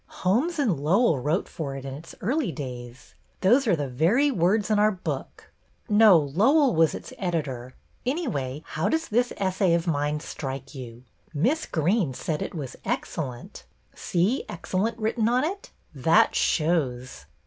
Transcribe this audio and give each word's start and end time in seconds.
Holmes 0.23 0.57
and 0.57 0.79
Lowell 0.79 1.19
wrote 1.19 1.47
for 1.47 1.75
it 1.75 1.85
in 1.85 1.93
its 1.93 2.15
early 2.21 2.51
days. 2.51 3.13
Those 3.41 3.67
are 3.67 3.75
the 3.75 3.87
very 3.87 4.31
words 4.31 4.71
in 4.71 4.79
our 4.79 4.89
book— 4.89 5.51
no, 5.89 6.17
Lowell 6.17 6.73
was 6.73 6.95
its 6.95 7.13
editor. 7.19 7.75
Anyway, 8.03 8.63
how 8.65 8.89
does 8.89 9.09
this 9.09 9.31
essay 9.37 9.75
of 9.75 9.85
mine 9.85 10.19
strike 10.19 10.73
you? 10.73 11.03
Miss 11.35 11.67
Greene 11.67 12.15
said 12.15 12.41
it 12.41 12.55
was 12.55 12.75
excellent. 12.83 13.63
See 13.93 14.43
'excellent' 14.49 14.97
written 14.97 15.29
on 15.29 15.43
it? 15.43 15.69
That 15.93 16.33
shows 16.33 17.27